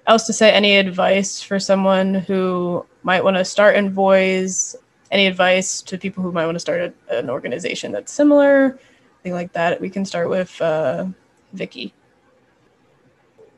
[0.08, 4.74] else to say, any advice for someone who might want to start in Voice,
[5.12, 8.78] any advice to people who might want to start a, an organization that's similar,
[9.22, 11.06] thing like that, we can start with uh,
[11.52, 11.94] Vicky.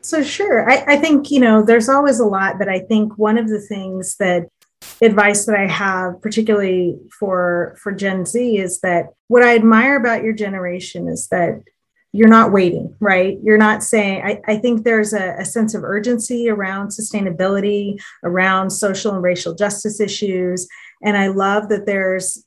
[0.05, 0.71] So, sure.
[0.71, 3.61] I, I think, you know, there's always a lot but I think one of the
[3.61, 4.49] things that
[5.01, 10.23] advice that I have, particularly for for Gen Z, is that what I admire about
[10.23, 11.63] your generation is that
[12.13, 13.39] you're not waiting, right?
[13.43, 18.71] You're not saying, I, I think there's a, a, sense of urgency around sustainability, around
[18.71, 20.69] social and racial justice issues.
[21.03, 22.45] And I love that there's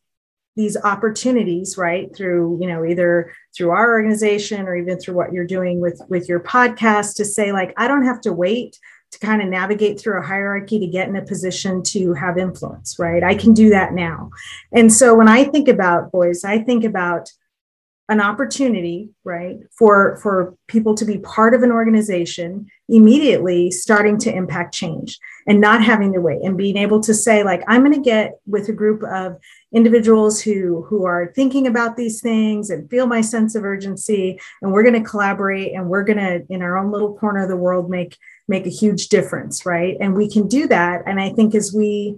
[0.57, 5.45] these opportunities right through you know either through our organization or even through what you're
[5.45, 8.79] doing with with your podcast to say like i don't have to wait
[9.11, 12.97] to kind of navigate through a hierarchy to get in a position to have influence
[12.99, 13.23] right?
[13.23, 14.31] I can do that now.
[14.71, 17.29] And so when i think about voice i think about
[18.09, 24.33] an opportunity right for for people to be part of an organization immediately starting to
[24.33, 27.93] impact change and not having to wait and being able to say like i'm going
[27.93, 29.35] to get with a group of
[29.73, 34.71] individuals who who are thinking about these things and feel my sense of urgency and
[34.71, 37.57] we're going to collaborate and we're going to in our own little corner of the
[37.57, 41.53] world make make a huge difference right and we can do that and i think
[41.53, 42.17] as we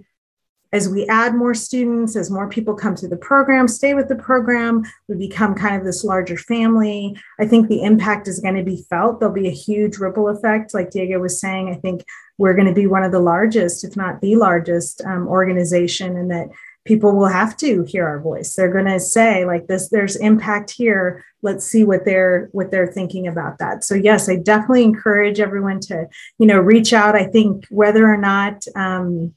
[0.71, 4.15] as we add more students, as more people come to the program, stay with the
[4.15, 7.17] program, we become kind of this larger family.
[7.39, 9.19] I think the impact is going to be felt.
[9.19, 10.73] There'll be a huge ripple effect.
[10.73, 12.03] Like Diego was saying, I think
[12.37, 16.29] we're going to be one of the largest, if not the largest um, organization, and
[16.29, 16.49] that
[16.89, 18.55] people will have to hear our voice.
[18.55, 21.23] They're going to say like this, there's impact here.
[21.43, 23.83] Let's see what they're what they're thinking about that.
[23.83, 26.07] So yes, I definitely encourage everyone to,
[26.39, 27.15] you know, reach out.
[27.15, 29.35] I think whether or not um,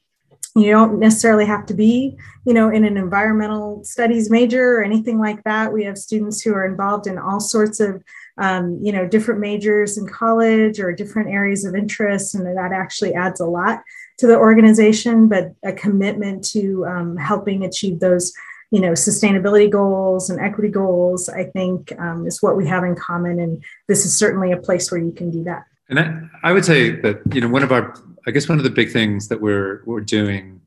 [0.56, 5.18] you don't necessarily have to be you know in an environmental studies major or anything
[5.18, 8.02] like that we have students who are involved in all sorts of
[8.36, 13.14] um, you know different majors in college or different areas of interest and that actually
[13.14, 13.80] adds a lot
[14.18, 18.32] to the organization but a commitment to um, helping achieve those
[18.70, 22.94] you know sustainability goals and equity goals i think um, is what we have in
[22.94, 26.52] common and this is certainly a place where you can do that and I, I
[26.52, 27.94] would say that you know one of our
[28.26, 30.60] I guess one of the big things that we're we're doing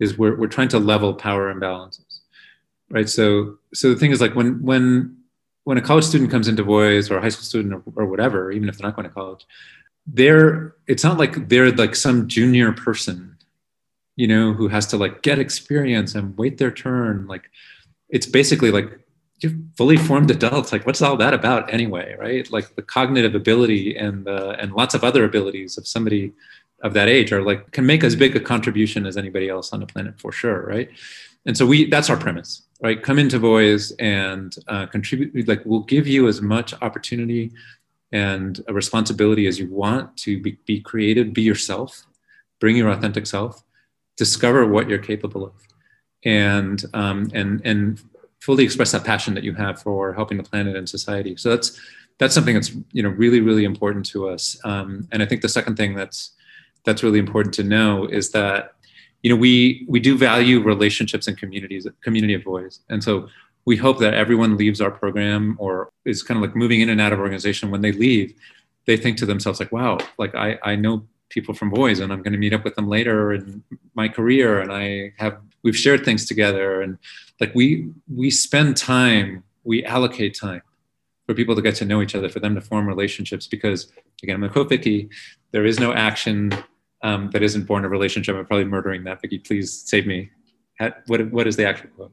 [0.00, 2.20] is we're we're trying to level power imbalances,
[2.90, 3.08] right?
[3.08, 5.16] So so the thing is like when when
[5.64, 8.52] when a college student comes into Voice or a high school student or, or whatever,
[8.52, 9.46] even if they're not going to college,
[10.06, 13.36] they're it's not like they're like some junior person,
[14.14, 17.26] you know, who has to like get experience and wait their turn.
[17.26, 17.50] Like
[18.08, 19.00] it's basically like
[19.40, 20.72] you're fully formed adults.
[20.72, 22.50] Like, what's all that about anyway, right?
[22.50, 26.32] Like the cognitive ability and uh, and lots of other abilities of somebody
[26.82, 29.80] of that age are like can make as big a contribution as anybody else on
[29.80, 30.90] the planet for sure right
[31.46, 35.80] and so we that's our premise right come into Voice and uh, contribute like we'll
[35.80, 37.50] give you as much opportunity
[38.12, 42.06] and a responsibility as you want to be, be creative be yourself
[42.60, 43.64] bring your authentic self
[44.16, 45.52] discover what you're capable of
[46.24, 48.00] and um, and and
[48.40, 51.36] fully express that passion that you have for helping the planet and society.
[51.36, 51.80] So that's
[52.18, 54.58] that's something that's you know really really important to us.
[54.64, 56.32] Um, and i think the second thing that's
[56.84, 58.72] that's really important to know is that
[59.22, 62.80] you know we we do value relationships and communities community of Voice.
[62.90, 63.28] And so
[63.66, 67.00] we hope that everyone leaves our program or is kind of like moving in and
[67.00, 68.34] out of organization when they leave
[68.86, 72.22] they think to themselves like wow like i i know people from Voice and i'm
[72.22, 73.62] going to meet up with them later in
[73.94, 76.98] my career and i have we've shared things together and
[77.40, 80.62] like we we spend time we allocate time
[81.26, 84.36] for people to get to know each other for them to form relationships because again
[84.36, 85.08] i'm a co-Vicky
[85.50, 86.52] there is no action
[87.02, 88.36] um, that isn't born of relationship.
[88.36, 89.20] I'm probably murdering that.
[89.20, 90.30] Vicky, please save me.
[91.06, 92.12] What, what is the actual quote?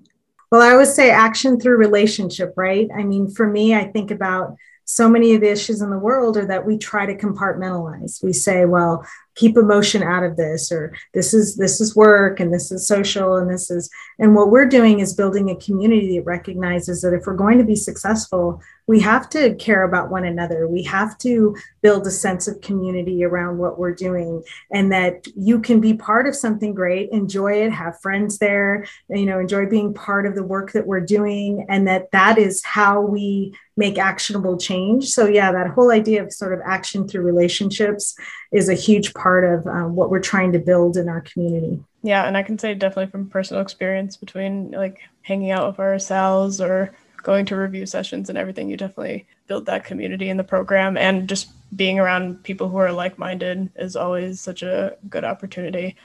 [0.54, 2.88] Well, I would say action through relationship, right?
[2.96, 6.38] I mean, for me, I think about so many of the issues in the world
[6.38, 8.24] are that we try to compartmentalize.
[8.24, 12.54] We say, well, keep emotion out of this or this is this is work and
[12.54, 13.90] this is social and this is
[14.20, 17.64] and what we're doing is building a community that recognizes that if we're going to
[17.64, 22.48] be successful we have to care about one another we have to build a sense
[22.48, 27.10] of community around what we're doing and that you can be part of something great
[27.12, 31.00] enjoy it have friends there you know enjoy being part of the work that we're
[31.00, 36.24] doing and that that is how we make actionable change so yeah that whole idea
[36.24, 38.16] of sort of action through relationships
[38.54, 41.84] is a huge part of um, what we're trying to build in our community.
[42.04, 46.62] Yeah, and I can say definitely from personal experience between like hanging out with ourselves
[46.62, 46.94] or
[47.24, 50.98] going to review sessions and everything, you definitely build that community in the program.
[50.98, 55.96] And just being around people who are like minded is always such a good opportunity.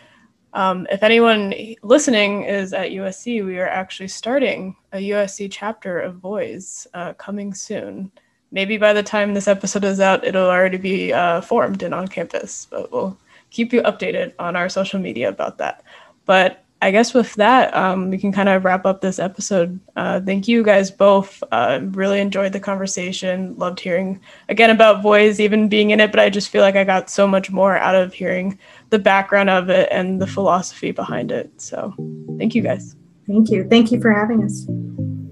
[0.55, 1.53] Um, if anyone
[1.83, 7.53] listening is at USC, we are actually starting a USC chapter of Voice uh, coming
[7.53, 8.11] soon
[8.51, 12.09] maybe by the time this episode is out, it'll already be uh, formed and on
[12.09, 12.67] campus.
[12.71, 13.19] But we'll
[13.51, 15.83] keep you updated on our social media about that.
[16.25, 19.81] But I guess with that, um, we can kind of wrap up this episode.
[19.97, 21.43] Uh, thank you guys both.
[21.51, 23.57] Uh, really enjoyed the conversation.
[23.57, 26.13] Loved hearing again about Voice, even being in it.
[26.13, 28.59] But I just feel like I got so much more out of hearing
[28.91, 31.51] the background of it and the philosophy behind it.
[31.61, 31.95] So
[32.39, 32.95] thank you guys.
[33.27, 33.69] Thank you.
[33.69, 34.67] Thank you for having us.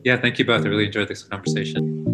[0.05, 0.65] Yeah, thank you both.
[0.65, 2.06] I really enjoyed this conversation.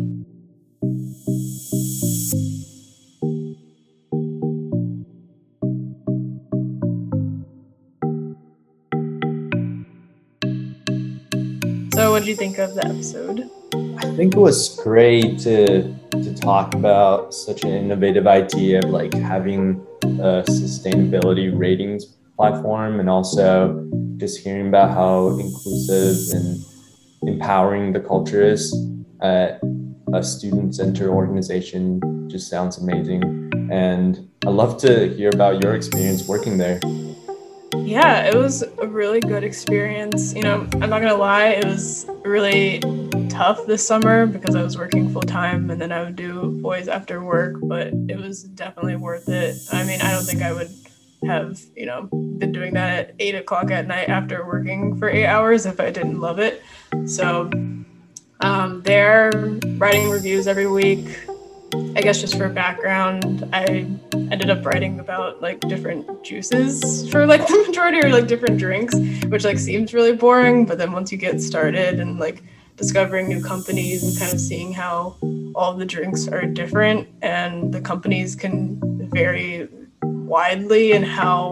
[12.13, 13.49] What did you think of the episode?
[13.97, 19.15] I think it was great to to talk about such an innovative idea of like
[19.15, 22.05] having a sustainability ratings
[22.37, 23.89] platform, and also
[24.19, 26.63] just hearing about how inclusive and
[27.23, 28.65] empowering the culture is.
[29.23, 29.61] at
[30.13, 33.23] a student center organization just sounds amazing.
[33.71, 36.79] And I'd love to hear about your experience working there.
[37.77, 40.35] Yeah, it was a really good experience.
[40.35, 42.81] You know, I'm not gonna lie, it was really
[43.29, 46.87] tough this summer because I was working full time and then I would do Voice
[46.87, 49.57] after work, but it was definitely worth it.
[49.73, 50.70] I mean, I don't think I would
[51.27, 52.09] have, you know,
[52.39, 55.91] been doing that at eight o'clock at night after working for eight hours if I
[55.91, 56.62] didn't love it.
[57.07, 57.51] So
[58.41, 59.31] um, they're
[59.77, 61.20] writing reviews every week.
[61.97, 63.87] I guess just for background, I
[64.33, 68.97] ended up writing about like different juices for like the majority or like different drinks,
[69.26, 70.64] which like seems really boring.
[70.64, 72.43] But then once you get started and like
[72.76, 75.16] discovering new companies and kind of seeing how
[75.55, 78.80] all the drinks are different and the companies can
[79.11, 79.68] vary
[80.03, 81.51] widely and how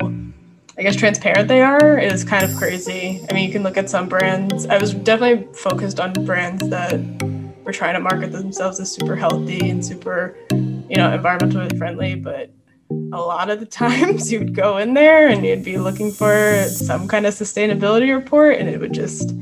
[0.78, 3.20] I guess transparent they are is kind of crazy.
[3.28, 4.64] I mean, you can look at some brands.
[4.66, 6.99] I was definitely focused on brands that
[7.62, 12.51] were trying to market themselves as super healthy and super, you know, environmentally friendly, but
[13.12, 17.09] a lot of the times you'd go in there and you'd be looking for some
[17.09, 19.34] kind of sustainability report and it would just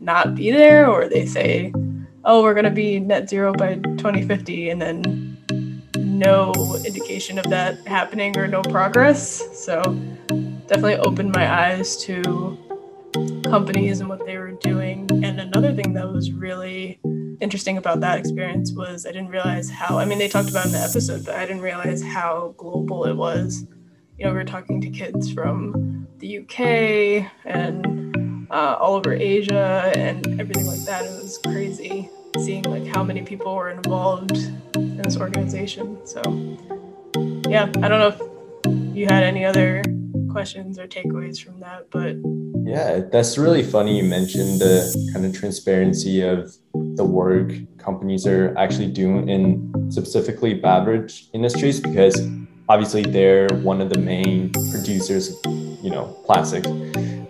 [0.00, 1.72] not be there or they say
[2.24, 5.34] oh we're going to be net zero by 2050 and then
[6.14, 6.52] no
[6.86, 9.42] indication of that happening or no progress.
[9.64, 9.82] So
[10.66, 12.58] definitely opened my eyes to
[13.44, 15.08] companies and what they were doing.
[15.24, 17.00] And another thing that was really
[17.44, 20.72] interesting about that experience was i didn't realize how i mean they talked about in
[20.72, 23.66] the episode but i didn't realize how global it was
[24.18, 26.58] you know we were talking to kids from the uk
[27.44, 28.04] and
[28.54, 31.04] uh, all over Asia and everything like that.
[31.04, 34.36] It was crazy seeing like how many people were involved
[34.76, 35.98] in this organization.
[36.06, 36.22] So
[37.48, 39.82] yeah, I don't know if you had any other
[40.30, 42.14] questions or takeaways from that, but
[42.64, 43.98] yeah, that's really funny.
[43.98, 50.54] You mentioned the kind of transparency of the work companies are actually doing in specifically
[50.54, 52.20] beverage industries because
[52.68, 56.64] obviously they're one of the main producers, you know, plastic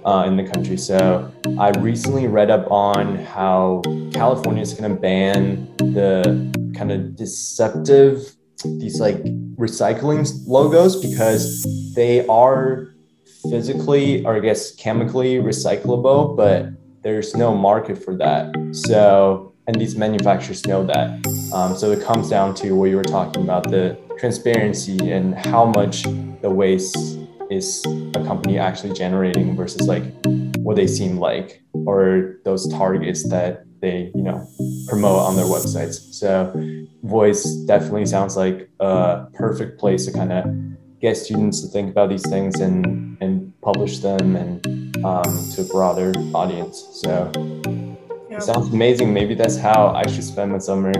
[0.07, 0.77] uh, in the country.
[0.77, 3.83] So I recently read up on how
[4.13, 6.23] California is going to ban the
[6.77, 9.23] kind of deceptive these like
[9.57, 12.94] recycling logos because they are
[13.51, 16.67] physically or I guess chemically recyclable, but
[17.03, 18.55] there's no market for that.
[18.73, 21.27] So and these manufacturers know that.
[21.55, 25.67] Um, so it comes down to what you were talking about the transparency and how
[25.67, 26.03] much
[26.43, 27.19] the waste
[27.51, 27.85] is
[28.15, 30.05] a company actually generating versus like
[30.59, 34.47] what they seem like or those targets that they you know
[34.89, 36.53] promote on their websites so
[37.03, 40.45] voice definitely sounds like a perfect place to kind of
[41.01, 43.14] get students to think about these things and
[43.65, 44.67] publish them and
[45.05, 47.31] um, to a broader audience so
[48.31, 48.39] yeah.
[48.39, 50.93] sounds amazing maybe that's how i should spend my summer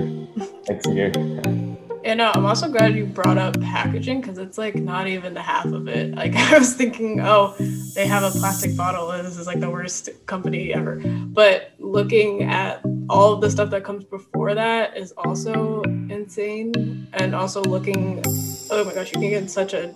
[0.69, 1.13] next year
[2.05, 5.41] And uh, I'm also glad you brought up packaging because it's like not even the
[5.41, 6.15] half of it.
[6.25, 7.55] Like I was thinking, oh,
[7.95, 10.97] they have a plastic bottle and this is like the worst company ever.
[10.97, 17.09] But looking at all of the stuff that comes before that is also insane.
[17.15, 18.23] And also looking,
[18.71, 19.89] oh my gosh, you can get such a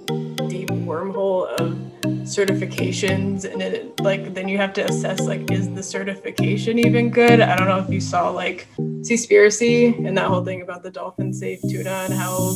[0.48, 1.97] deep wormhole of
[2.28, 7.40] certifications and it like then you have to assess like is the certification even good
[7.40, 11.32] i don't know if you saw like Seaspiracy and that whole thing about the dolphin
[11.32, 12.54] safe tuna and how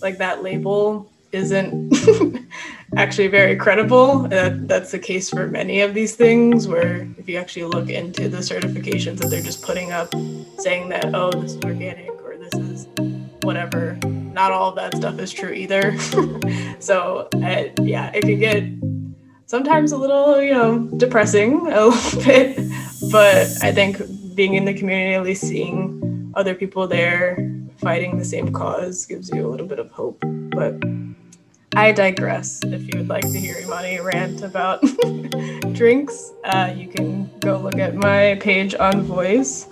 [0.00, 1.92] like that label isn't
[2.96, 4.26] actually very credible.
[4.32, 8.28] Uh, that's the case for many of these things, where if you actually look into
[8.28, 10.12] the certifications that they're just putting up,
[10.58, 12.86] saying that, oh, this is organic or this is
[13.42, 15.98] whatever, not all of that stuff is true either.
[16.78, 18.91] so, uh, yeah, it can get
[19.52, 22.56] sometimes a little, you know, depressing a little bit,
[23.12, 24.00] but I think
[24.34, 27.36] being in the community, at least seeing other people there
[27.76, 30.24] fighting the same cause gives you a little bit of hope.
[30.56, 30.82] But
[31.76, 32.60] I digress.
[32.64, 34.80] If you would like to hear Imani rant about
[35.74, 39.68] drinks, uh, you can go look at my page on Voice.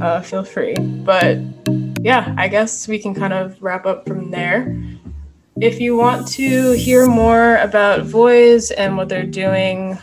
[0.00, 0.74] Uh, feel free.
[0.74, 1.36] But
[2.00, 4.74] yeah, I guess we can kind of wrap up from there.
[5.58, 9.96] If you want to hear more about Voice and what they're doing,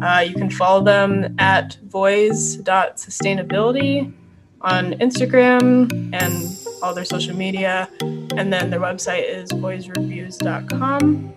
[0.00, 4.12] uh, you can follow them at voice.sustainability
[4.60, 7.88] on Instagram and all their social media.
[8.00, 11.34] And then their website is voicereviews.com.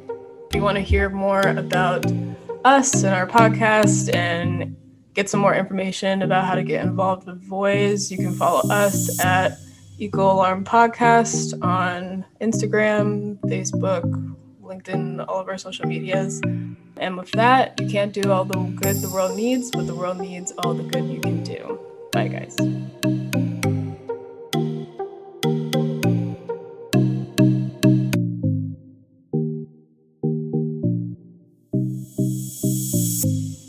[0.50, 2.06] If you want to hear more about
[2.64, 4.76] us and our podcast and
[5.16, 9.20] get some more information about how to get involved with Voice, you can follow us
[9.20, 9.58] at
[9.98, 16.42] Eco Alarm Podcast on Instagram, Facebook, LinkedIn, all of our social medias.
[16.98, 20.20] And with that, you can't do all the good the world needs, but the world
[20.20, 21.80] needs all the good you can do.
[22.12, 22.56] Bye, guys.